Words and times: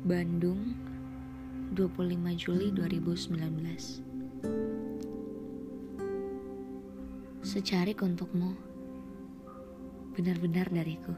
Bandung 0.00 0.72
25 1.76 2.16
Juli 2.40 2.72
2019 2.72 3.36
Secarik 7.44 8.00
untukmu 8.00 8.56
Benar-benar 10.16 10.72
dariku. 10.72 11.12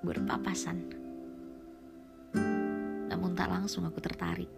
Berpapasan. 0.00 0.88
Namun 3.12 3.36
tak 3.36 3.52
langsung 3.52 3.84
aku 3.84 4.00
tertarik. 4.00 4.48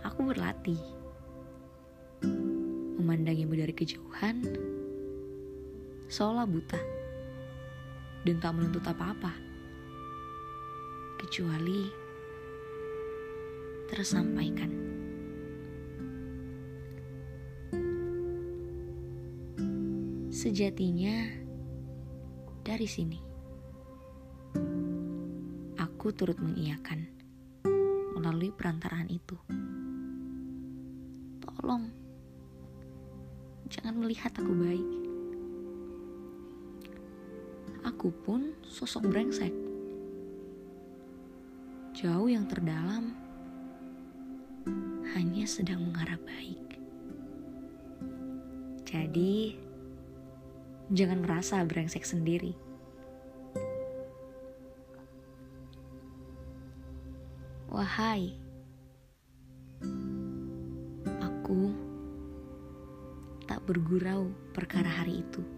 Aku 0.00 0.32
berlatih. 0.32 0.80
Memandangimu 2.96 3.52
dari 3.52 3.76
kejauhan 3.76 4.40
Seolah 6.08 6.48
buta 6.48 6.97
dan 8.28 8.44
tak 8.44 8.60
menuntut 8.60 8.84
apa-apa, 8.84 9.32
kecuali 11.16 11.88
tersampaikan. 13.88 14.68
Sejatinya, 20.28 21.24
dari 22.60 22.84
sini 22.84 23.16
aku 25.80 26.12
turut 26.12 26.36
mengiyakan 26.36 27.08
melalui 28.12 28.52
perantaraan 28.52 29.08
itu. 29.08 29.40
Tolong, 31.40 31.88
jangan 33.72 33.96
melihat 33.96 34.36
aku 34.36 34.52
baik 34.52 35.07
aku 37.98 38.14
pun 38.14 38.54
sosok 38.62 39.10
brengsek. 39.10 39.50
Jauh 41.98 42.30
yang 42.30 42.46
terdalam 42.46 43.10
hanya 45.18 45.42
sedang 45.50 45.82
mengarah 45.82 46.14
baik. 46.22 46.78
Jadi, 48.86 49.58
jangan 50.94 51.26
merasa 51.26 51.58
brengsek 51.66 52.06
sendiri. 52.06 52.54
Wahai, 57.66 58.38
aku 61.18 61.74
tak 63.50 63.58
bergurau 63.66 64.30
perkara 64.54 65.02
hari 65.02 65.26
itu. 65.26 65.57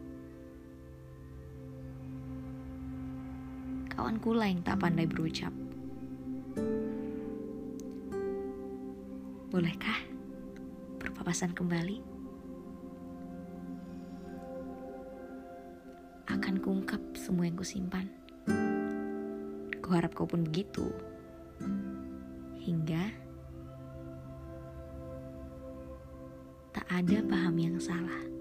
Kawan 4.00 4.16
kula 4.16 4.48
yang 4.48 4.64
tak 4.64 4.80
pandai 4.80 5.04
berucap. 5.04 5.52
Bolehkah 9.52 10.00
berpapasan 10.96 11.52
kembali? 11.52 12.00
Akan 16.32 16.64
kuungkap 16.64 16.96
semua 17.12 17.44
yang 17.44 17.60
kusimpan. 17.60 18.08
Kuharap 19.84 20.16
kau 20.16 20.24
pun 20.24 20.48
begitu. 20.48 20.88
Hingga 22.56 23.04
tak 26.72 26.88
ada 26.88 27.20
paham 27.28 27.56
yang 27.60 27.76
salah. 27.76 28.39